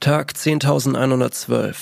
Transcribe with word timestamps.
Tag 0.00 0.32
10.112. 0.32 1.74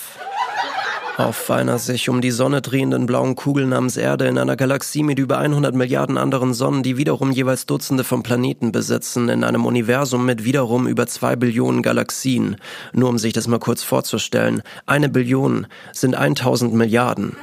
Auf 1.19 1.51
einer 1.51 1.79
sich 1.79 2.09
um 2.09 2.23
die 2.23 2.31
Sonne 2.31 2.63
drehenden 2.63 3.05
blauen 3.05 3.37
Kugel 3.37 3.67
namens 3.67 3.99
Erde 3.99 4.27
in 4.27 4.39
einer 4.39 4.57
Galaxie 4.57 5.03
mit 5.03 5.19
über 5.19 5.39
100 5.39 5.75
Milliarden 5.75 6.17
anderen 6.17 6.55
Sonnen, 6.55 6.83
die 6.83 6.97
wiederum 6.97 7.33
jeweils 7.33 7.67
Dutzende 7.67 8.03
von 8.03 8.23
Planeten 8.23 8.73
besitzen, 8.73 9.29
in 9.29 9.45
einem 9.45 9.67
Universum 9.67 10.25
mit 10.25 10.45
wiederum 10.45 10.87
über 10.89 11.07
zwei 11.07 11.37
Billionen 11.37 11.83
Galaxien. 11.83 12.57
Nur 12.93 13.11
um 13.11 13.19
sich 13.19 13.35
das 13.35 13.47
mal 13.47 13.59
kurz 13.59 13.83
vorzustellen. 13.83 14.63
Eine 14.87 15.11
Billion 15.11 15.67
sind 15.93 16.15
1000 16.15 16.73
Milliarden. 16.73 17.37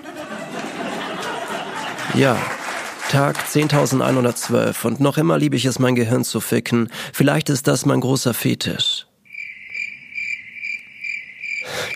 Ja, 2.16 2.38
Tag 3.10 3.39
10.112 3.39 4.86
und 4.86 5.00
noch 5.00 5.18
immer 5.18 5.39
liebe 5.39 5.55
ich 5.55 5.66
es, 5.66 5.80
mein 5.80 5.96
Gehirn 5.96 6.23
zu 6.23 6.39
ficken. 6.39 6.89
Vielleicht 7.11 7.50
ist 7.50 7.68
das 7.68 7.88
mein 7.88 8.02
großer 8.02 8.36
Fetisch. 8.36 9.07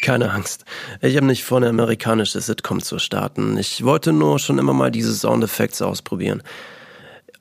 Keine 0.01 0.31
Angst. 0.31 0.65
Ich 1.01 1.15
habe 1.15 1.27
nicht 1.27 1.43
vor, 1.43 1.57
eine 1.57 1.69
amerikanische 1.69 2.41
Sitcom 2.41 2.81
zu 2.81 2.97
starten. 2.97 3.59
Ich 3.59 3.83
wollte 3.83 4.11
nur 4.11 4.39
schon 4.39 4.57
immer 4.57 4.73
mal 4.73 4.89
diese 4.89 5.13
Soundeffekte 5.13 5.85
ausprobieren. 5.85 6.41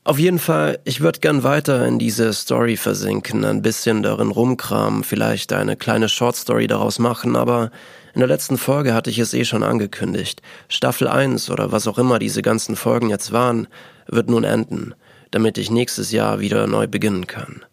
Auf 0.05 0.19
jeden 0.19 0.41
Fall, 0.41 0.81
ich 0.83 1.01
würde 1.01 1.21
gern 1.21 1.45
weiter 1.45 1.87
in 1.87 2.01
diese 2.01 2.33
Story 2.33 2.77
versinken, 2.77 3.45
ein 3.45 3.63
bisschen 3.63 4.03
darin 4.03 4.33
rumkramen, 4.33 5.05
vielleicht 5.05 5.53
eine 5.53 5.77
kleine 5.77 6.09
Shortstory 6.09 6.67
daraus 6.67 6.99
machen, 6.99 7.37
aber 7.37 7.71
in 8.13 8.19
der 8.19 8.27
letzten 8.27 8.59
Folge 8.59 8.95
hatte 8.95 9.11
ich 9.11 9.21
es 9.21 9.33
eh 9.33 9.45
schon 9.45 9.63
angekündigt. 9.63 10.43
Staffel 10.69 11.07
1 11.07 11.51
oder 11.51 11.71
was 11.71 11.87
auch 11.87 11.99
immer 11.99 12.19
diese 12.19 12.43
ganzen 12.43 12.75
Folgen 12.75 13.11
jetzt 13.11 13.31
waren, 13.31 13.69
wird 14.09 14.29
nun 14.29 14.43
enden, 14.43 14.93
damit 15.31 15.57
ich 15.57 15.71
nächstes 15.71 16.11
Jahr 16.11 16.41
wieder 16.41 16.67
neu 16.67 16.89
beginnen 16.89 17.29
kann. 17.29 17.65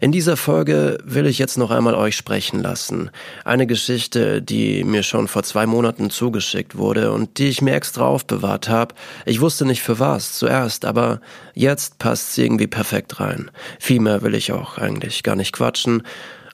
In 0.00 0.12
dieser 0.12 0.36
Folge 0.36 0.98
will 1.04 1.26
ich 1.26 1.38
jetzt 1.38 1.58
noch 1.58 1.70
einmal 1.70 1.94
euch 1.94 2.16
sprechen 2.16 2.62
lassen. 2.62 3.10
Eine 3.44 3.66
Geschichte, 3.66 4.42
die 4.42 4.84
mir 4.84 5.02
schon 5.02 5.28
vor 5.28 5.42
zwei 5.42 5.66
Monaten 5.66 6.10
zugeschickt 6.10 6.76
wurde 6.76 7.12
und 7.12 7.38
die 7.38 7.48
ich 7.48 7.62
mir 7.62 7.74
extra 7.74 8.04
aufbewahrt 8.06 8.68
habe. 8.68 8.94
Ich 9.26 9.40
wusste 9.40 9.64
nicht 9.64 9.82
für 9.82 9.98
was 9.98 10.34
zuerst, 10.34 10.84
aber 10.84 11.20
jetzt 11.54 11.98
passt 11.98 12.34
sie 12.34 12.44
irgendwie 12.44 12.66
perfekt 12.66 13.20
rein. 13.20 13.50
Viel 13.78 14.00
mehr 14.00 14.22
will 14.22 14.34
ich 14.34 14.52
auch 14.52 14.78
eigentlich 14.78 15.22
gar 15.22 15.36
nicht 15.36 15.52
quatschen. 15.52 16.02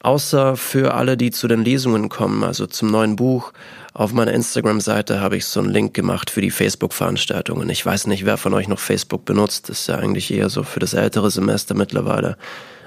Außer 0.04 0.58
für 0.58 0.92
alle, 0.92 1.16
die 1.16 1.30
zu 1.30 1.48
den 1.48 1.64
Lesungen 1.64 2.10
kommen, 2.10 2.44
also 2.44 2.66
zum 2.66 2.90
neuen 2.90 3.16
Buch. 3.16 3.54
Auf 3.94 4.12
meiner 4.12 4.34
Instagram-Seite 4.34 5.20
habe 5.20 5.38
ich 5.38 5.46
so 5.46 5.60
einen 5.60 5.70
Link 5.70 5.94
gemacht 5.94 6.28
für 6.28 6.42
die 6.42 6.50
Facebook-Veranstaltungen. 6.50 7.70
Ich 7.70 7.86
weiß 7.86 8.06
nicht, 8.08 8.26
wer 8.26 8.36
von 8.36 8.52
euch 8.52 8.68
noch 8.68 8.80
Facebook 8.80 9.24
benutzt. 9.24 9.70
Das 9.70 9.80
ist 9.80 9.86
ja 9.86 9.96
eigentlich 9.96 10.30
eher 10.30 10.50
so 10.50 10.62
für 10.62 10.78
das 10.78 10.92
ältere 10.92 11.30
Semester 11.30 11.74
mittlerweile. 11.74 12.36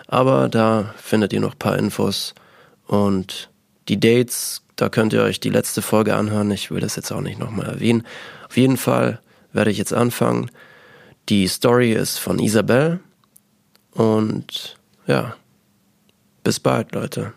Aber 0.08 0.50
da 0.50 0.94
findet 0.98 1.34
ihr 1.34 1.42
noch 1.42 1.54
ein 1.54 1.60
paar 1.60 1.78
Infos. 1.78 2.34
Und 2.88 3.50
die 3.90 4.00
Dates, 4.00 4.64
da 4.76 4.90
könnt 4.90 5.14
ihr 5.14 5.22
euch 5.22 5.40
die 5.40 5.50
letzte 5.50 5.82
Folge 5.82 6.16
anhören. 6.16 6.50
Ich 6.52 6.72
will 6.72 6.80
das 6.80 6.96
jetzt 6.96 7.12
auch 7.12 7.22
nicht 7.22 7.40
nochmal 7.40 7.68
erwähnen. 7.68 8.04
Auf 8.48 8.58
jeden 8.58 8.78
Fall 8.78 9.20
werde 9.52 9.72
ich 9.72 9.78
jetzt 9.78 9.94
anfangen. 9.94 10.50
Die 11.30 11.48
Story 11.48 11.92
ist 11.92 12.18
von 12.18 12.40
Isabel. 12.40 13.02
Und 13.92 14.78
ja, 15.08 15.36
bis 16.44 16.60
bald, 16.60 16.94
Leute. 16.94 17.34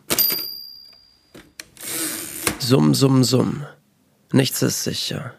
Summ, 2.58 2.94
summ, 2.94 3.24
summ. 3.24 3.64
Nichts 4.32 4.62
ist 4.62 4.84
sicher. 4.84 5.34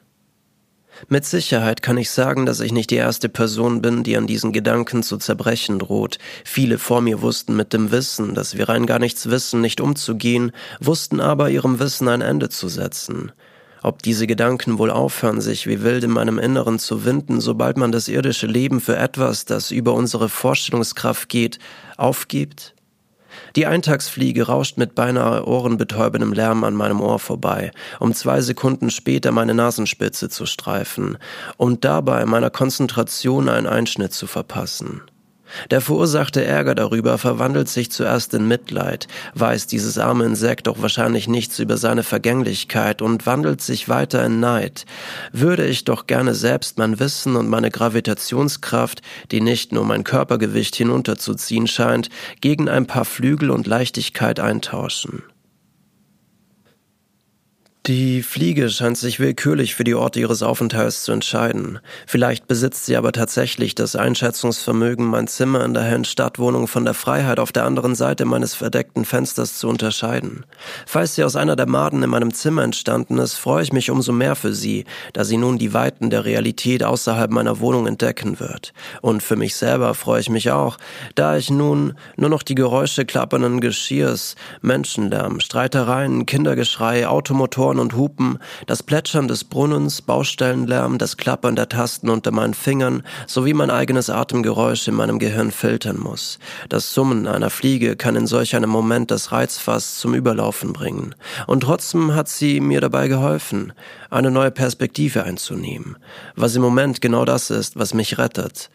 Mit 1.08 1.26
Sicherheit 1.26 1.82
kann 1.82 1.98
ich 1.98 2.12
sagen, 2.12 2.46
dass 2.46 2.60
ich 2.60 2.72
nicht 2.72 2.92
die 2.92 2.96
erste 2.96 3.30
Person 3.30 3.82
bin, 3.82 4.04
die 4.04 4.18
an 4.18 4.28
diesen 4.28 4.52
Gedanken 4.52 5.04
zu 5.04 5.18
zerbrechen 5.18 5.80
droht. 5.80 6.18
Viele 6.46 6.78
vor 6.78 7.02
mir 7.02 7.22
wussten 7.22 7.56
mit 7.56 7.74
dem 7.74 7.92
Wissen, 7.92 8.36
dass 8.36 8.58
wir 8.58 8.70
rein 8.70 8.86
gar 8.86 9.00
nichts 9.00 9.30
wissen, 9.30 9.62
nicht 9.62 9.82
umzugehen, 9.82 10.52
wussten 10.80 11.20
aber 11.20 11.50
ihrem 11.50 11.80
Wissen 11.80 12.08
ein 12.08 12.22
Ende 12.22 12.50
zu 12.50 12.68
setzen. 12.68 13.32
Ob 13.84 14.04
diese 14.04 14.28
Gedanken 14.28 14.78
wohl 14.78 14.92
aufhören, 14.92 15.42
sich 15.42 15.66
wie 15.66 15.82
wild 15.82 16.04
in 16.04 16.12
meinem 16.12 16.38
Inneren 16.38 16.78
zu 16.78 17.04
winden, 17.04 17.42
sobald 17.42 17.78
man 17.78 17.92
das 17.92 18.08
irdische 18.08 18.46
Leben 18.46 18.80
für 18.80 18.96
etwas, 18.96 19.46
das 19.46 19.72
über 19.72 19.94
unsere 19.94 20.30
Vorstellungskraft 20.30 21.30
geht, 21.30 21.58
aufgibt? 21.98 22.76
Die 23.56 23.66
Eintagsfliege 23.66 24.48
rauscht 24.48 24.78
mit 24.78 24.96
beinahe 24.96 25.46
ohrenbetäubendem 25.46 26.34
Lärm 26.34 26.64
an 26.64 26.74
meinem 26.74 27.02
Ohr 27.02 27.20
vorbei, 27.20 27.72
um 28.00 28.14
zwei 28.14 28.42
Sekunden 28.42 28.90
später 28.90 29.32
meine 29.32 29.54
Nasenspitze 29.54 30.30
zu 30.30 30.46
streifen 30.46 31.18
und 31.58 31.86
dabei 31.86 32.26
meiner 32.26 32.50
Konzentration 32.50 33.50
einen 33.50 33.68
Einschnitt 33.68 34.14
zu 34.14 34.28
verpassen. 34.28 35.02
Der 35.70 35.82
verursachte 35.82 36.44
Ärger 36.44 36.76
darüber 36.76 37.18
verwandelt 37.18 37.70
sich 37.70 37.92
zuerst 37.92 38.34
in 38.34 38.48
Mitleid, 38.48 39.08
weiß 39.36 39.68
dieses 39.68 39.98
arme 39.98 40.26
Insekt 40.26 40.68
doch 40.68 40.82
wahrscheinlich 40.82 41.28
nichts 41.28 41.60
über 41.60 41.78
seine 41.78 42.04
Vergänglichkeit 42.04 43.02
und 43.02 43.26
wandelt 43.26 43.62
sich 43.62 43.90
weiter 43.90 44.26
in 44.26 44.40
Neid. 44.40 44.86
Würde 45.32 45.66
ich 45.66 45.84
doch 45.84 46.08
gerne 46.08 46.36
selbst 46.36 46.78
mein 46.78 47.00
Wissen 47.00 47.36
und 47.36 47.50
meine 47.50 47.72
Gravitationskraft, 47.72 49.02
die 49.32 49.42
nicht 49.42 49.72
nur 49.72 49.86
mein 49.86 50.04
Körpergewicht 50.04 50.76
hinunterzuziehen 50.76 51.68
scheint, 51.68 52.10
gegen 52.42 52.70
ein 52.70 52.88
paar 52.88 53.06
Flügel 53.06 53.52
und 53.52 53.68
Leichtigkeit 53.68 54.40
eintauschen. 54.40 55.24
Die 57.88 58.22
Fliege 58.22 58.70
scheint 58.70 58.96
sich 58.96 59.20
willkürlich 59.20 59.74
für 59.74 59.84
die 59.84 59.96
Orte 59.96 60.20
ihres 60.20 60.44
Aufenthalts 60.44 61.04
zu 61.04 61.14
entscheiden. 61.14 61.80
Vielleicht 62.06 62.48
besitzt 62.48 62.86
sie 62.86 62.96
aber 62.96 63.12
tatsächlich 63.12 63.74
das 63.74 63.96
Einschätzungsvermögen, 63.96 65.08
mein 65.08 65.28
Zimmer 65.28 65.66
in 65.66 65.74
der 65.74 65.82
hellen 65.82 66.06
Stadtwohnung 66.06 66.68
von 66.68 66.86
der 66.86 66.94
Freiheit 66.94 67.40
auf 67.40 67.52
der 67.52 67.66
anderen 67.66 67.96
Seite 67.96 68.26
meines 68.26 68.54
verdeckten 68.54 69.04
Fensters 69.04 69.58
zu 69.58 69.68
unterscheiden. 69.68 70.46
Falls 70.86 71.16
sie 71.16 71.24
aus 71.24 71.36
einer 71.36 71.56
der 71.56 71.66
Maden 71.66 72.04
in 72.04 72.12
meinem 72.12 72.36
Zimmer 72.36 72.62
entstanden 72.62 73.18
ist, 73.18 73.34
freue 73.34 73.64
ich 73.64 73.74
mich 73.74 73.90
umso 73.90 74.12
mehr 74.12 74.36
für 74.36 74.54
sie, 74.54 74.86
da 75.14 75.24
sie 75.24 75.38
nun 75.38 75.58
die 75.58 75.74
Weiten 75.74 76.12
der 76.12 76.24
Realität 76.24 76.84
außerhalb 76.84 77.32
meiner 77.32 77.62
Wohnung 77.62 77.88
entdecken 77.88 78.40
wird. 78.40 78.74
Und 79.02 79.24
für 79.24 79.36
mich 79.36 79.56
selber 79.56 79.96
freue 79.96 80.22
ich 80.22 80.30
mich 80.30 80.52
auch, 80.52 80.78
da 81.16 81.36
ich 81.36 81.50
nun 81.50 81.96
nur 82.16 82.30
noch 82.30 82.44
die 82.44 82.54
Geräusche 82.54 83.06
klappernden 83.06 83.60
Geschirrs, 83.60 84.36
Menschenlärm, 84.62 85.40
Streitereien, 85.40 86.28
Kindergeschrei, 86.28 87.08
Automotoren 87.08 87.71
Motoren 87.72 87.80
und 87.80 87.96
Hupen, 87.96 88.40
das 88.68 88.84
Plätschern 88.84 89.28
des 89.30 89.46
Brunnens, 89.46 90.02
Baustellenlärm, 90.02 90.98
das 90.98 91.16
Klappern 91.16 91.56
der 91.56 91.70
Tasten 91.70 92.10
unter 92.10 92.32
meinen 92.32 92.54
Fingern 92.54 93.04
sowie 93.28 93.54
mein 93.54 93.70
eigenes 93.70 94.10
Atemgeräusch 94.10 94.88
in 94.90 94.96
meinem 94.96 95.20
Gehirn 95.20 95.52
filtern 95.52 95.98
muss. 95.98 96.38
Das 96.68 96.94
Summen 96.94 97.28
einer 97.28 97.50
Fliege 97.50 97.96
kann 97.96 98.18
in 98.18 98.28
solch 98.28 98.56
einem 98.56 98.70
Moment 98.70 99.10
das 99.10 99.32
Reizfass 99.32 100.00
zum 100.00 100.14
Überlaufen 100.14 100.74
bringen. 100.74 101.16
Und 101.48 101.62
trotzdem 101.62 102.14
hat 102.14 102.28
sie 102.28 102.60
mir 102.60 102.82
dabei 102.82 103.08
geholfen, 103.08 103.72
eine 104.10 104.32
neue 104.32 104.52
Perspektive 104.52 105.24
einzunehmen. 105.24 105.96
Was 106.36 106.56
im 106.56 106.62
Moment 106.62 107.00
genau 107.00 107.24
das 107.24 107.52
ist, 107.52 107.78
was 107.80 107.94
mich 107.94 108.18
rettet. 108.18 108.70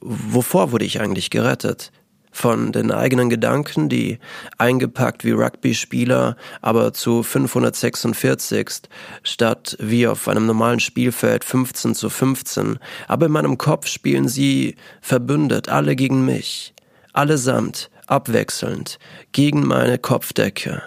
Wovor 0.00 0.72
wurde 0.72 0.86
ich 0.86 1.00
eigentlich 1.00 1.30
gerettet? 1.30 1.92
Von 2.30 2.72
den 2.72 2.90
eigenen 2.90 3.28
Gedanken, 3.30 3.88
die 3.88 4.18
eingepackt 4.58 5.24
wie 5.24 5.32
Rugby-Spieler, 5.32 6.36
aber 6.60 6.92
zu 6.92 7.22
546 7.22 8.88
statt 9.22 9.76
wie 9.80 10.06
auf 10.06 10.28
einem 10.28 10.46
normalen 10.46 10.80
Spielfeld 10.80 11.44
15 11.44 11.94
zu 11.94 12.10
15. 12.10 12.78
Aber 13.08 13.26
in 13.26 13.32
meinem 13.32 13.58
Kopf 13.58 13.86
spielen 13.86 14.28
sie 14.28 14.76
verbündet, 15.00 15.68
alle 15.68 15.96
gegen 15.96 16.24
mich, 16.24 16.74
allesamt, 17.12 17.90
abwechselnd, 18.06 18.98
gegen 19.32 19.66
meine 19.66 19.98
Kopfdecke. 19.98 20.82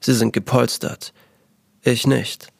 Sie 0.00 0.14
sind 0.14 0.32
gepolstert, 0.32 1.12
ich 1.82 2.06
nicht. 2.06 2.53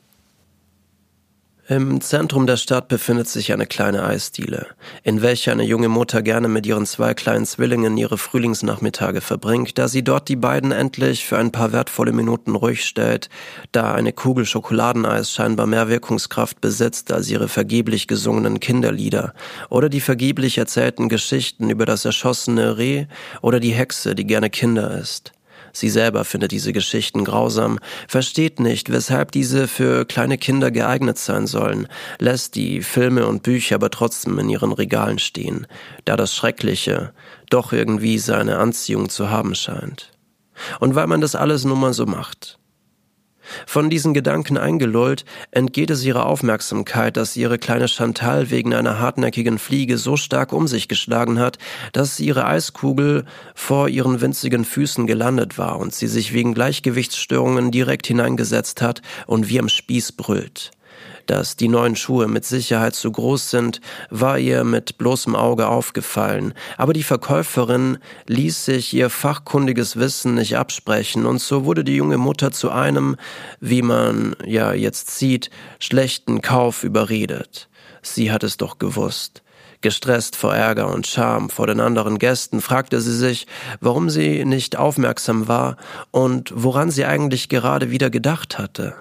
Im 1.66 2.02
Zentrum 2.02 2.46
der 2.46 2.58
Stadt 2.58 2.88
befindet 2.88 3.26
sich 3.26 3.50
eine 3.50 3.64
kleine 3.64 4.04
Eisdiele, 4.04 4.66
in 5.02 5.22
welcher 5.22 5.52
eine 5.52 5.62
junge 5.62 5.88
Mutter 5.88 6.20
gerne 6.20 6.46
mit 6.46 6.66
ihren 6.66 6.84
zwei 6.84 7.14
kleinen 7.14 7.46
Zwillingen 7.46 7.96
ihre 7.96 8.18
Frühlingsnachmittage 8.18 9.22
verbringt, 9.22 9.78
da 9.78 9.88
sie 9.88 10.04
dort 10.04 10.28
die 10.28 10.36
beiden 10.36 10.72
endlich 10.72 11.24
für 11.24 11.38
ein 11.38 11.52
paar 11.52 11.72
wertvolle 11.72 12.12
Minuten 12.12 12.54
ruhig 12.54 12.84
stellt, 12.84 13.30
da 13.72 13.94
eine 13.94 14.12
Kugel 14.12 14.44
Schokoladeneis 14.44 15.32
scheinbar 15.32 15.66
mehr 15.66 15.88
Wirkungskraft 15.88 16.60
besitzt 16.60 17.10
als 17.10 17.30
ihre 17.30 17.48
vergeblich 17.48 18.08
gesungenen 18.08 18.60
Kinderlieder 18.60 19.32
oder 19.70 19.88
die 19.88 20.02
vergeblich 20.02 20.58
erzählten 20.58 21.08
Geschichten 21.08 21.70
über 21.70 21.86
das 21.86 22.04
erschossene 22.04 22.76
Reh 22.76 23.06
oder 23.40 23.58
die 23.58 23.72
Hexe, 23.72 24.14
die 24.14 24.26
gerne 24.26 24.50
Kinder 24.50 24.98
isst. 24.98 25.32
Sie 25.74 25.90
selber 25.90 26.24
findet 26.24 26.52
diese 26.52 26.72
Geschichten 26.72 27.24
grausam, 27.24 27.80
versteht 28.06 28.60
nicht, 28.60 28.92
weshalb 28.92 29.32
diese 29.32 29.66
für 29.66 30.04
kleine 30.04 30.38
Kinder 30.38 30.70
geeignet 30.70 31.18
sein 31.18 31.48
sollen, 31.48 31.88
lässt 32.20 32.54
die 32.54 32.80
Filme 32.80 33.26
und 33.26 33.42
Bücher 33.42 33.74
aber 33.74 33.90
trotzdem 33.90 34.38
in 34.38 34.48
ihren 34.48 34.72
Regalen 34.72 35.18
stehen, 35.18 35.66
da 36.04 36.16
das 36.16 36.32
Schreckliche 36.32 37.12
doch 37.50 37.72
irgendwie 37.72 38.18
seine 38.18 38.58
Anziehung 38.58 39.08
zu 39.08 39.30
haben 39.30 39.56
scheint. 39.56 40.12
Und 40.78 40.94
weil 40.94 41.08
man 41.08 41.20
das 41.20 41.34
alles 41.34 41.64
nun 41.64 41.80
mal 41.80 41.92
so 41.92 42.06
macht. 42.06 42.60
Von 43.66 43.90
diesen 43.90 44.14
Gedanken 44.14 44.56
eingelullt, 44.56 45.24
entgeht 45.50 45.90
es 45.90 46.04
ihrer 46.04 46.26
Aufmerksamkeit, 46.26 47.16
dass 47.16 47.36
ihre 47.36 47.58
kleine 47.58 47.88
Chantal 47.88 48.50
wegen 48.50 48.74
einer 48.74 48.98
hartnäckigen 48.98 49.58
Fliege 49.58 49.98
so 49.98 50.16
stark 50.16 50.52
um 50.52 50.66
sich 50.66 50.88
geschlagen 50.88 51.38
hat, 51.38 51.58
dass 51.92 52.20
ihre 52.20 52.46
Eiskugel 52.46 53.24
vor 53.54 53.88
ihren 53.88 54.20
winzigen 54.20 54.64
Füßen 54.64 55.06
gelandet 55.06 55.58
war 55.58 55.78
und 55.78 55.94
sie 55.94 56.08
sich 56.08 56.32
wegen 56.32 56.54
Gleichgewichtsstörungen 56.54 57.70
direkt 57.70 58.06
hineingesetzt 58.06 58.82
hat 58.82 59.02
und 59.26 59.48
wie 59.48 59.58
am 59.58 59.68
Spieß 59.68 60.12
brüllt. 60.12 60.72
Dass 61.26 61.56
die 61.56 61.68
neuen 61.68 61.96
Schuhe 61.96 62.28
mit 62.28 62.44
Sicherheit 62.44 62.94
zu 62.94 63.10
groß 63.10 63.50
sind, 63.50 63.80
war 64.10 64.38
ihr 64.38 64.62
mit 64.64 64.98
bloßem 64.98 65.34
Auge 65.34 65.68
aufgefallen, 65.68 66.52
aber 66.76 66.92
die 66.92 67.02
Verkäuferin 67.02 67.98
ließ 68.26 68.64
sich 68.64 68.92
ihr 68.92 69.08
fachkundiges 69.08 69.96
Wissen 69.96 70.34
nicht 70.34 70.56
absprechen, 70.56 71.24
und 71.24 71.40
so 71.40 71.64
wurde 71.64 71.82
die 71.82 71.96
junge 71.96 72.18
Mutter 72.18 72.52
zu 72.52 72.70
einem, 72.70 73.16
wie 73.60 73.82
man 73.82 74.36
ja 74.44 74.74
jetzt 74.74 75.16
sieht, 75.16 75.50
schlechten 75.78 76.42
Kauf 76.42 76.84
überredet. 76.84 77.68
Sie 78.02 78.30
hat 78.30 78.44
es 78.44 78.58
doch 78.58 78.78
gewusst. 78.78 79.42
Gestresst 79.80 80.36
vor 80.36 80.54
Ärger 80.54 80.92
und 80.92 81.06
Scham 81.06 81.50
vor 81.50 81.66
den 81.66 81.80
anderen 81.80 82.18
Gästen 82.18 82.60
fragte 82.60 83.00
sie 83.00 83.14
sich, 83.14 83.46
warum 83.80 84.08
sie 84.08 84.44
nicht 84.44 84.76
aufmerksam 84.76 85.46
war 85.46 85.76
und 86.10 86.52
woran 86.54 86.90
sie 86.90 87.04
eigentlich 87.04 87.48
gerade 87.48 87.90
wieder 87.90 88.08
gedacht 88.08 88.58
hatte. 88.58 88.94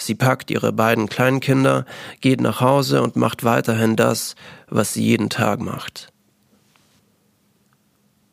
Sie 0.00 0.14
packt 0.14 0.50
ihre 0.50 0.72
beiden 0.72 1.08
Kleinkinder, 1.08 1.84
geht 2.20 2.40
nach 2.40 2.60
Hause 2.60 3.02
und 3.02 3.16
macht 3.16 3.44
weiterhin 3.44 3.96
das, 3.96 4.34
was 4.68 4.94
sie 4.94 5.04
jeden 5.04 5.30
Tag 5.30 5.60
macht. 5.60 6.10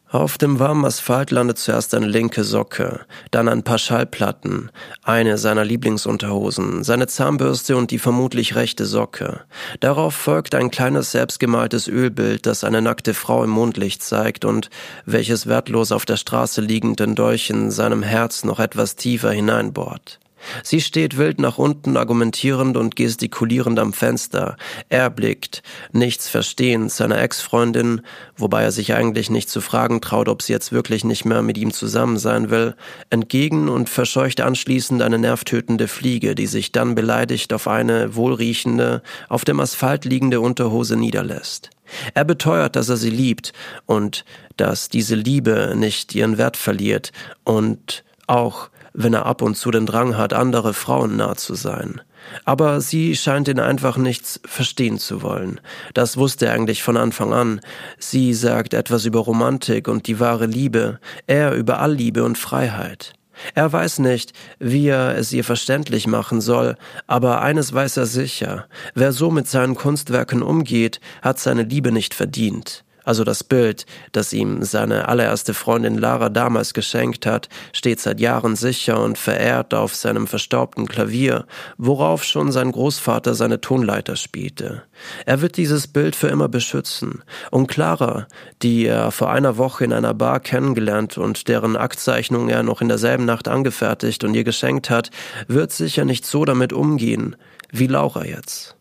Auf 0.10 0.38
dem 0.38 0.58
warmen 0.58 0.86
Asphalt 0.86 1.31
landet 1.31 1.58
zuerst 1.58 1.94
eine 1.94 2.08
linke 2.08 2.46
Socke, 2.46 3.02
dann 3.30 3.50
ein 3.50 3.64
paar 3.64 3.78
Schallplatten, 3.78 4.72
eine 5.04 5.38
seiner 5.38 5.66
Lieblingsunterhosen, 5.66 6.86
seine 6.86 7.08
Zahnbürste 7.08 7.75
und 7.75 7.92
die 7.92 8.00
vermutlich 8.00 8.56
rechte 8.56 8.86
Socke. 8.86 9.42
Darauf 9.81 10.16
folgt 10.16 10.56
ein 10.56 10.72
kleines 10.72 11.12
selbstgemaltes 11.12 11.90
Ölbild, 11.90 12.46
das 12.46 12.64
eine 12.64 12.81
nackte 12.81 13.14
Frau 13.14 13.44
im 13.44 13.50
Mondlicht 13.50 14.02
zeigt 14.02 14.46
und 14.46 14.69
welches 15.06 15.46
wertlos 15.46 15.92
auf 15.92 16.06
der 16.06 16.16
Straße 16.16 16.62
liegenden 16.62 17.14
Dolch 17.14 17.50
in 17.50 17.69
seinem 17.69 18.02
Herz 18.02 18.46
noch 18.46 18.62
etwas 18.62 18.96
tiefer 18.96 19.31
hineinbohrt. 19.31 20.22
Sie 20.63 20.81
steht 20.81 21.18
wild 21.18 21.39
nach 21.39 21.57
unten, 21.57 21.98
argumentierend 21.98 22.78
und 22.78 22.95
gestikulierend 22.95 23.80
am 23.80 23.94
Fenster. 23.94 24.57
Er 24.89 25.10
blickt, 25.10 25.63
nichts 25.92 26.30
verstehend, 26.30 26.92
seiner 26.92 27.22
Ex-Freundin, 27.22 28.01
wobei 28.36 28.63
er 28.63 28.72
sich 28.72 28.94
eigentlich 28.94 29.30
nicht 29.30 29.50
zu 29.50 29.62
fragen 29.62 30.01
traut, 30.01 30.30
ob 30.30 30.42
sie 30.42 30.54
jetzt 30.54 30.72
wirklich 30.72 31.04
nicht 31.04 31.25
mehr 31.25 31.42
mit 31.42 31.57
ihm 31.57 31.74
zusammen 31.74 32.18
sein 32.18 32.50
will, 32.50 32.75
entgegen 33.10 33.69
und 33.69 33.89
verscheucht 33.89 34.42
anschließend 34.42 35.01
eine 35.01 35.18
nervtötende 35.18 35.88
Fliege, 35.88 36.36
die 36.36 36.48
sich 36.48 36.72
dann 36.72 36.95
beleidigt 36.95 37.54
auf 37.54 37.68
eine 37.68 38.16
wohlriechende, 38.16 39.01
auf 39.30 39.45
dem 39.45 39.60
Asphalt 39.60 40.06
liegende 40.06 40.42
Unterhose 40.42 40.95
niederlässt. 40.95 41.69
Er 42.13 42.25
beteuert, 42.25 42.75
dass 42.75 42.90
er 42.90 42.98
sie 42.98 43.10
liebt 43.10 43.54
und 43.86 44.25
dass 44.57 44.90
diese 44.90 45.16
Liebe 45.16 45.74
nicht 45.75 46.13
ihren 46.16 46.38
Wert 46.38 46.57
verliert 46.57 47.12
und 47.44 48.04
auch, 48.28 48.69
wenn 48.98 49.14
er 49.14 49.28
ab 49.28 49.44
und 49.44 49.56
zu 49.56 49.70
den 49.70 49.86
Drang 49.86 50.18
hat, 50.18 50.34
andere 50.34 50.74
Frauen 50.74 51.16
nah 51.18 51.36
zu 51.36 51.54
sein. 51.54 52.02
Aber 52.46 52.82
sie 52.82 53.16
scheint 53.16 53.48
ihn 53.48 53.60
einfach 53.60 53.96
nichts 53.96 54.42
verstehen 54.44 54.98
zu 54.98 55.22
wollen. 55.22 55.62
Das 55.94 56.18
wusste 56.18 56.48
er 56.48 56.54
eigentlich 56.54 56.82
von 56.82 56.98
Anfang 56.98 57.32
an. 57.32 57.62
Sie 58.00 58.34
sagt 58.34 58.74
etwas 58.74 59.06
über 59.06 59.20
Romantik 59.20 59.88
und 59.88 60.08
die 60.08 60.20
wahre 60.20 60.48
Liebe, 60.48 61.00
er 61.28 61.54
über 61.54 61.80
Allliebe 61.80 62.24
und 62.24 62.40
Freiheit. 62.40 63.14
Er 63.54 63.72
weiß 63.72 64.00
nicht, 64.00 64.34
wie 64.58 64.88
er 64.88 65.16
es 65.16 65.32
ihr 65.32 65.44
verständlich 65.44 66.08
machen 66.08 66.42
soll, 66.42 66.76
aber 67.06 67.42
eines 67.44 67.72
weiß 67.72 67.98
er 67.98 68.08
sicher. 68.08 68.66
Wer 68.96 69.14
so 69.14 69.30
mit 69.30 69.48
seinen 69.48 69.76
Kunstwerken 69.76 70.42
umgeht, 70.42 71.00
hat 71.22 71.38
seine 71.38 71.62
Liebe 71.62 71.92
nicht 71.92 72.16
verdient. 72.16 72.84
Also 73.07 73.24
das 73.24 73.42
Bild, 73.42 73.86
das 74.12 74.33
ihm 74.33 74.63
seine 74.63 75.07
allererste 75.07 75.54
Freundin 75.54 75.98
Lara 75.98 76.27
damals 76.27 76.74
geschenkt 76.74 77.25
hat, 77.25 77.48
steht 77.71 78.01
seit 78.01 78.19
Jahren 78.19 78.57
sicher 78.57 79.01
und 79.01 79.18
verehrt 79.18 79.74
auf 79.74 79.95
seinem 79.95 80.27
verstaubten 80.27 80.88
Klavier, 80.88 81.45
worauf 81.77 82.25
schon 82.25 82.51
sein 82.51 82.69
Großvater 82.69 83.33
seine 83.33 83.62
Tonleiter 83.62 84.18
spielte. 84.18 84.83
Er 85.25 85.39
wird 85.39 85.56
dieses 85.56 85.88
Bild 85.88 86.18
für 86.18 86.27
immer 86.27 86.50
beschützen. 86.50 87.24
Und 87.50 87.68
Clara, 87.68 88.27
die 88.62 88.88
er 88.88 89.12
vor 89.12 89.31
einer 89.31 89.56
Woche 89.56 89.86
in 89.86 89.94
einer 89.94 90.13
Bar 90.13 90.42
kennengelernt 90.42 91.18
und 91.18 91.48
deren 91.48 91.77
Aktzeichnung 91.77 92.50
er 92.50 92.62
noch 92.62 92.81
in 92.81 92.89
derselben 92.89 93.24
Nacht 93.24 93.48
angefertigt 93.48 94.25
und 94.25 94.33
ihr 94.33 94.44
geschenkt 94.44 94.89
hat, 94.89 95.12
wird 95.48 95.71
sicher 95.71 96.04
nicht 96.04 96.25
so 96.25 96.44
damit 96.44 96.74
umgehen 96.74 97.38
wie 97.71 97.88
Laura 97.88 98.25
jetzt. 98.25 98.77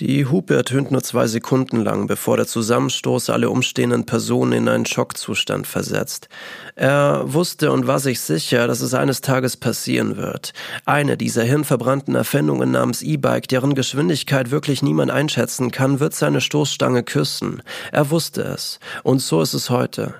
Die 0.00 0.24
Hupe 0.24 0.56
ertönt 0.56 0.90
nur 0.90 1.02
zwei 1.02 1.26
Sekunden 1.26 1.84
lang, 1.84 2.06
bevor 2.06 2.38
der 2.38 2.46
Zusammenstoß 2.46 3.28
alle 3.28 3.50
umstehenden 3.50 4.06
Personen 4.06 4.52
in 4.52 4.66
einen 4.66 4.86
Schockzustand 4.86 5.66
versetzt. 5.66 6.30
Er 6.74 7.22
wusste 7.26 7.70
und 7.70 7.86
war 7.86 7.98
sich 7.98 8.20
sicher, 8.20 8.66
dass 8.66 8.80
es 8.80 8.94
eines 8.94 9.20
Tages 9.20 9.58
passieren 9.58 10.16
wird. 10.16 10.54
Eine 10.86 11.18
dieser 11.18 11.42
hirnverbrannten 11.42 12.14
Erfindungen 12.14 12.70
namens 12.70 13.02
E-Bike, 13.02 13.48
deren 13.48 13.74
Geschwindigkeit 13.74 14.50
wirklich 14.50 14.82
niemand 14.82 15.10
einschätzen 15.10 15.70
kann, 15.70 16.00
wird 16.00 16.14
seine 16.14 16.40
Stoßstange 16.40 17.02
küssen. 17.02 17.62
Er 17.92 18.08
wusste 18.10 18.40
es. 18.40 18.80
Und 19.02 19.20
so 19.20 19.42
ist 19.42 19.52
es 19.52 19.68
heute. 19.68 20.14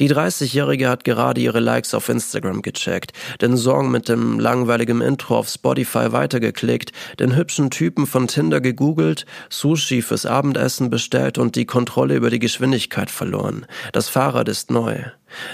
Die 0.00 0.10
30-Jährige 0.10 0.88
hat 0.88 1.04
gerade 1.04 1.40
ihre 1.40 1.60
Likes 1.60 1.94
auf 1.94 2.08
Instagram 2.08 2.62
gecheckt, 2.62 3.12
den 3.40 3.56
Song 3.56 3.90
mit 3.90 4.08
dem 4.08 4.38
langweiligen 4.38 5.00
Intro 5.00 5.38
auf 5.38 5.48
Spotify 5.48 6.12
weitergeklickt, 6.12 6.92
den 7.18 7.36
hübschen 7.36 7.70
Typen 7.70 8.06
von 8.06 8.28
Tinder 8.28 8.60
gegoogelt, 8.60 9.26
Sushi 9.48 10.02
fürs 10.02 10.26
Abendessen 10.26 10.90
bestellt 10.90 11.38
und 11.38 11.56
die 11.56 11.66
Kontrolle 11.66 12.16
über 12.16 12.30
die 12.30 12.38
Geschwindigkeit 12.38 13.10
verloren. 13.10 13.66
Das 13.92 14.08
Fahrrad 14.08 14.48
ist 14.48 14.70
neu. 14.70 15.04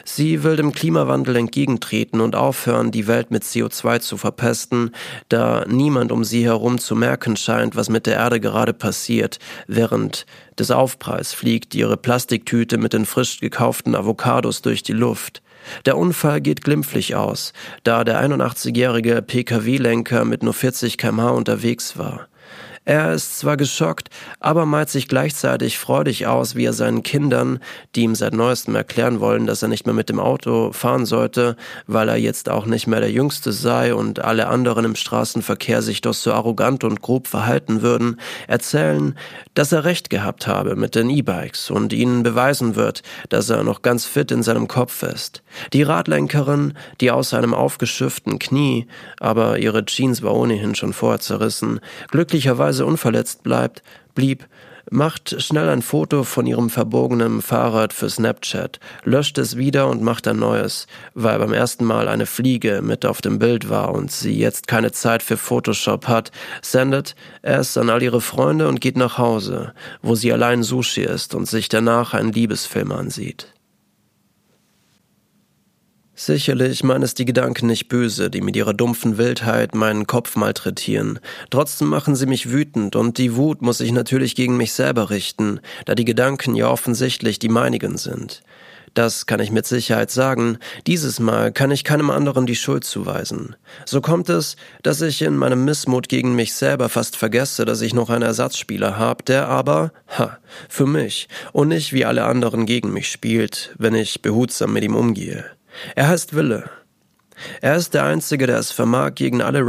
Sie 0.05 0.43
will 0.43 0.57
dem 0.57 0.73
Klimawandel 0.73 1.37
entgegentreten 1.37 2.21
und 2.21 2.37
aufhören, 2.37 2.91
die 2.91 3.07
Welt 3.07 3.31
mit 3.31 3.43
CO2 3.43 4.01
zu 4.01 4.17
verpesten, 4.17 4.93
da 5.29 5.65
niemand 5.67 6.13
um 6.13 6.25
sie 6.25 6.45
herum 6.45 6.79
zu 6.79 6.95
merken 6.95 7.37
scheint, 7.37 7.75
was 7.77 7.89
mit 7.89 8.07
der 8.07 8.17
Erde 8.17 8.41
gerade 8.41 8.73
passiert, 8.73 9.39
während 9.67 10.27
des 10.59 10.71
Aufpreis 10.71 11.33
fliegt 11.33 11.75
ihre 11.75 11.97
Plastiktüte 11.97 12.79
mit 12.79 12.93
den 12.93 13.07
frisch 13.07 13.41
gekauften 13.41 13.95
Avocados 13.95 14.63
durch 14.63 14.83
die 14.83 14.93
Luft. 14.93 15.43
Der 15.87 15.97
Unfall 15.97 16.41
geht 16.41 16.63
glimpflich 16.63 17.15
aus, 17.15 17.53
da 17.85 18.05
der 18.05 18.21
81-jährige 18.23 19.23
Pkw-Lenker 19.23 20.25
mit 20.25 20.43
nur 20.43 20.55
40 20.55 20.99
kmh 20.99 21.31
unterwegs 21.31 21.97
war. 21.97 22.29
Er 22.85 23.13
ist 23.13 23.39
zwar 23.39 23.57
geschockt, 23.57 24.09
aber 24.41 24.67
malt 24.67 24.91
sich 24.91 25.07
gleichzeitig 25.07 25.79
freudig 25.79 26.27
aus, 26.27 26.57
wie 26.57 26.65
er 26.65 26.73
seinen 26.73 27.05
Kindern, 27.05 27.61
die 27.95 28.03
ihm 28.03 28.17
seit 28.17 28.35
neuestem 28.35 28.75
erklären 28.75 29.21
wollen, 29.21 29.47
dass 29.47 29.63
er 29.63 29.69
nicht 29.69 29.87
mehr 29.87 29.95
mit 29.95 30.09
dem 30.09 30.19
Auto 30.19 30.73
fahren 30.73 31.07
sollte, 31.07 31.55
weil 31.87 32.09
er 32.09 32.17
jetzt 32.17 32.49
auch 32.49 32.67
nicht 32.67 32.89
mehr 32.89 32.99
der 32.99 33.13
Jüngste 33.13 33.53
sei 33.53 33.95
und 33.95 34.19
alle 34.19 34.49
anderen 34.49 34.85
im 34.85 34.97
Straßenverkehr 34.97 35.81
sich 35.81 36.01
doch 36.01 36.15
so 36.15 36.33
arrogant 36.33 36.83
und 36.83 37.03
grob 37.03 37.29
verhalten 37.29 37.83
würden, 37.83 38.19
erzählen, 38.49 39.17
dass 39.55 39.71
er 39.71 39.85
recht 39.85 40.11
gehabt 40.11 40.49
habe 40.49 40.75
mit 40.75 40.97
den 40.97 41.09
E-Bikes 41.09 41.71
und 41.71 41.93
ihnen 41.93 42.25
beweisen 42.25 42.75
wird, 42.75 43.05
dass 43.29 43.49
er 43.49 43.63
noch 43.63 43.83
ganz 43.83 44.07
fit 44.07 44.33
in 44.33 44.43
seinem 44.43 44.67
Kopf 44.67 45.05
ist. 45.05 45.45
Die 45.73 45.85
Radlenkerin, 45.85 46.75
die 47.01 47.13
aus 47.13 47.31
seinem 47.31 47.55
aufgeschüfften 47.55 48.41
Knie, 48.41 48.89
aber 49.21 49.61
ihre 49.61 49.85
Jeans 49.85 50.23
war 50.23 50.35
ohnehin 50.35 50.75
schon 50.75 50.93
vorher 50.93 51.21
zerrissen, 51.21 51.79
glücklicherweise 52.11 52.72
Weise 52.73 52.87
unverletzt 52.87 53.43
bleibt, 53.43 53.83
blieb, 54.15 54.47
macht 54.91 55.43
schnell 55.43 55.69
ein 55.69 55.83
Foto 55.83 56.25
von 56.25 56.47
ihrem 56.47 56.71
verbogenen 56.71 57.43
Fahrrad 57.43 57.93
für 57.93 58.09
Snapchat, 58.09 58.81
löscht 59.05 59.37
es 59.37 59.59
wieder 59.59 59.89
und 59.89 60.01
macht 60.01 60.27
ein 60.27 60.39
neues, 60.39 60.87
weil 61.13 61.39
beim 61.39 61.53
ersten 61.53 61.85
Mal 61.85 62.09
eine 62.09 62.25
Fliege 62.25 62.81
mit 62.81 63.05
auf 63.05 63.21
dem 63.21 63.39
Bild 63.39 63.69
war 63.69 63.93
und 63.93 64.11
sie 64.11 64.39
jetzt 64.39 64.69
keine 64.69 64.91
Zeit 64.91 65.23
für 65.23 65.37
Photoshop 65.37 66.09
hat, 66.09 66.33
sendet 66.63 67.15
es 67.43 67.77
an 67.77 67.91
all 67.91 68.03
ihre 68.03 68.23
Freunde 68.23 68.67
und 68.69 68.81
geht 68.81 68.97
nach 68.97 69.19
Hause, 69.19 69.75
wo 70.01 70.15
sie 70.15 70.33
allein 70.33 70.63
Sushi 70.63 71.03
isst 71.03 71.35
und 71.35 71.47
sich 71.47 71.69
danach 71.69 72.15
einen 72.15 72.33
Liebesfilm 72.33 72.91
ansieht. 72.91 73.53
Sicherlich 76.15 76.85
meinen 76.85 77.03
es 77.03 77.15
die 77.15 77.25
Gedanken 77.25 77.67
nicht 77.67 77.89
böse, 77.89 78.29
die 78.29 78.43
mit 78.43 78.55
ihrer 78.55 78.75
dumpfen 78.75 79.17
Wildheit 79.17 79.75
meinen 79.75 80.07
Kopf 80.07 80.37
malträtieren. 80.37 81.19
Trotzdem 81.49 81.89
machen 81.89 82.17
sie 82.17 82.27
mich 82.27 82.53
wütend 82.53 82.97
und 82.97 83.17
die 83.17 83.35
Wut 83.35 83.63
muss 83.63 83.81
ich 83.81 83.93
natürlich 83.93 84.35
gegen 84.35 84.59
mich 84.59 84.75
selber 84.75 85.09
richten, 85.09 85.61
da 85.87 85.95
die 85.95 86.05
Gedanken 86.05 86.55
ja 86.55 86.69
offensichtlich 86.69 87.39
die 87.39 87.49
meinigen 87.49 87.97
sind. 87.97 88.43
Das 88.95 89.25
kann 89.25 89.41
ich 89.41 89.51
mit 89.51 89.65
Sicherheit 89.65 90.11
sagen. 90.11 90.59
Dieses 90.87 91.19
Mal 91.19 91.51
kann 91.51 91.71
ich 91.71 91.83
keinem 91.83 92.11
anderen 92.11 92.45
die 92.45 92.57
Schuld 92.57 92.85
zuweisen. 92.85 93.57
So 93.87 94.03
kommt 94.03 94.29
es, 94.29 94.57
dass 94.83 95.01
ich 95.01 95.23
in 95.23 95.37
meinem 95.37 95.65
Missmut 95.65 96.11
gegen 96.11 96.35
mich 96.35 96.53
selber 96.53 96.91
fast 96.91 97.17
vergesse, 97.17 97.65
dass 97.65 97.81
ich 97.81 97.95
noch 97.95 98.11
einen 98.11 98.23
Ersatzspieler 98.23 98.99
habe, 98.99 99.25
der 99.25 99.49
aber, 99.49 99.93
ha, 100.19 100.37
für 100.69 100.87
mich 100.87 101.29
und 101.53 101.69
nicht 101.69 101.95
wie 101.95 102.05
alle 102.05 102.25
anderen 102.25 102.67
gegen 102.67 102.93
mich 102.93 103.11
spielt, 103.11 103.75
wenn 103.79 103.95
ich 103.95 104.21
behutsam 104.21 104.75
mit 104.75 104.85
ihm 104.85 104.95
umgehe. 104.95 105.47
Er 105.95 106.09
heißt 106.09 106.35
Wille. 106.35 106.71
Er 107.61 107.77
ist 107.77 107.95
der 107.95 108.05
Einzige, 108.05 108.47
der 108.47 108.59
es 108.59 108.71
vermag, 108.71 109.15
gegen 109.15 109.43
alle 109.43 109.61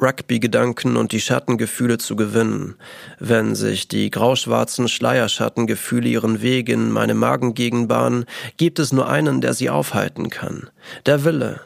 Rugby-Gedanken 0.00 0.96
und 0.96 1.12
die 1.12 1.20
Schattengefühle 1.20 1.98
zu 1.98 2.16
gewinnen. 2.16 2.74
Wenn 3.18 3.54
sich 3.54 3.88
die 3.88 4.10
grauschwarzen 4.10 4.88
Schleierschattengefühle 4.88 6.08
ihren 6.08 6.42
Weg 6.42 6.68
in 6.68 6.90
meine 6.90 7.14
Magengegend 7.14 7.88
bahnen, 7.88 8.24
gibt 8.56 8.78
es 8.78 8.92
nur 8.92 9.08
einen, 9.08 9.40
der 9.40 9.54
sie 9.54 9.70
aufhalten 9.70 10.30
kann. 10.30 10.70
Der 11.06 11.24
Wille. 11.24 11.60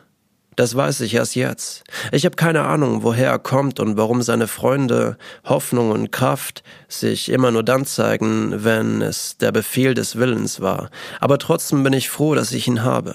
Das 0.56 0.74
weiß 0.74 1.02
ich 1.02 1.14
erst 1.14 1.36
jetzt. 1.36 1.84
Ich 2.10 2.24
habe 2.24 2.34
keine 2.34 2.64
Ahnung, 2.64 3.04
woher 3.04 3.30
er 3.30 3.38
kommt 3.38 3.78
und 3.78 3.96
warum 3.96 4.22
seine 4.22 4.48
Freunde, 4.48 5.16
Hoffnung 5.44 5.92
und 5.92 6.10
Kraft 6.10 6.64
sich 6.88 7.28
immer 7.28 7.52
nur 7.52 7.62
dann 7.62 7.86
zeigen, 7.86 8.64
wenn 8.64 9.00
es 9.00 9.38
der 9.38 9.52
Befehl 9.52 9.94
des 9.94 10.16
Willens 10.16 10.60
war. 10.60 10.90
Aber 11.20 11.38
trotzdem 11.38 11.84
bin 11.84 11.92
ich 11.92 12.10
froh, 12.10 12.34
dass 12.34 12.50
ich 12.50 12.66
ihn 12.66 12.82
habe. 12.82 13.14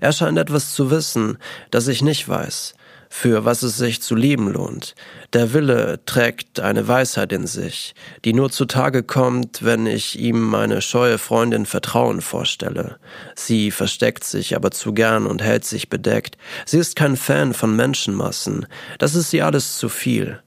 Er 0.00 0.12
scheint 0.12 0.38
etwas 0.38 0.74
zu 0.74 0.90
wissen, 0.90 1.38
das 1.70 1.88
ich 1.88 2.02
nicht 2.02 2.28
weiß 2.28 2.74
für 3.08 3.44
was 3.44 3.62
es 3.62 3.76
sich 3.76 4.02
zu 4.02 4.14
leben 4.14 4.52
lohnt. 4.52 4.94
Der 5.32 5.52
Wille 5.52 6.00
trägt 6.06 6.60
eine 6.60 6.86
Weisheit 6.88 7.32
in 7.32 7.46
sich, 7.46 7.94
die 8.24 8.32
nur 8.32 8.50
zutage 8.50 9.02
kommt, 9.02 9.64
wenn 9.64 9.86
ich 9.86 10.18
ihm 10.18 10.40
meine 10.40 10.82
scheue 10.82 11.18
Freundin 11.18 11.66
Vertrauen 11.66 12.20
vorstelle. 12.20 12.98
Sie 13.34 13.70
versteckt 13.70 14.24
sich 14.24 14.56
aber 14.56 14.70
zu 14.70 14.92
gern 14.92 15.26
und 15.26 15.42
hält 15.42 15.64
sich 15.64 15.88
bedeckt. 15.88 16.36
Sie 16.66 16.78
ist 16.78 16.96
kein 16.96 17.16
Fan 17.16 17.54
von 17.54 17.74
Menschenmassen. 17.74 18.66
Das 18.98 19.14
ist 19.14 19.32
ihr 19.32 19.46
alles 19.46 19.78
zu 19.78 19.88
viel. 19.88 20.40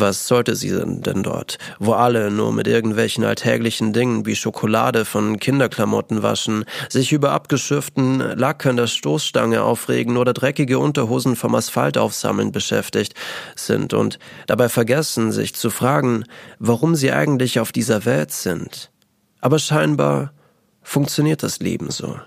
Was 0.00 0.28
sollte 0.28 0.54
sie 0.54 0.70
denn 0.70 1.24
dort, 1.24 1.58
wo 1.80 1.94
alle 1.94 2.30
nur 2.30 2.52
mit 2.52 2.68
irgendwelchen 2.68 3.24
alltäglichen 3.24 3.92
Dingen 3.92 4.26
wie 4.26 4.36
Schokolade 4.36 5.04
von 5.04 5.40
Kinderklamotten 5.40 6.22
waschen, 6.22 6.66
sich 6.88 7.10
über 7.10 7.32
abgeschürften 7.32 8.20
Lack 8.20 8.62
der 8.62 8.86
Stoßstange 8.86 9.60
aufregen 9.62 10.16
oder 10.16 10.34
dreckige 10.34 10.78
Unterhosen 10.78 11.34
vom 11.34 11.56
Asphalt 11.56 11.98
aufsammeln 11.98 12.52
beschäftigt 12.52 13.14
sind 13.56 13.92
und 13.92 14.20
dabei 14.46 14.68
vergessen, 14.68 15.32
sich 15.32 15.56
zu 15.56 15.68
fragen, 15.68 16.24
warum 16.60 16.94
sie 16.94 17.10
eigentlich 17.10 17.58
auf 17.58 17.72
dieser 17.72 18.04
Welt 18.04 18.30
sind. 18.30 18.92
Aber 19.40 19.58
scheinbar 19.58 20.32
funktioniert 20.80 21.42
das 21.42 21.58
Leben 21.58 21.90
so. 21.90 22.20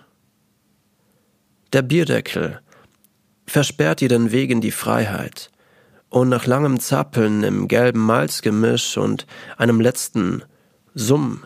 Der 1.72 1.84
Bierdeckel 1.84 2.60
versperrt 3.48 4.02
ihr 4.02 4.10
den 4.10 4.34
Weg 4.34 4.50
in 4.50 4.60
die 4.60 4.72
Freiheit 4.72 5.52
und 6.12 6.30
nach 6.30 6.46
langem 6.46 6.80
Zappeln 6.80 7.42
im 7.44 7.68
gelben 7.68 8.02
Malzgemisch 8.02 8.98
und 8.98 9.26
einem 9.58 9.80
letzten 9.80 10.44
Summ 10.94 11.44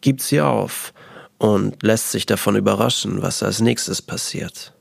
gibt 0.00 0.22
sie 0.22 0.40
auf 0.40 0.94
und 1.38 1.82
lässt 1.82 2.12
sich 2.12 2.24
davon 2.24 2.56
überraschen, 2.56 3.20
was 3.20 3.42
als 3.42 3.60
nächstes 3.60 4.00
passiert. 4.00 4.73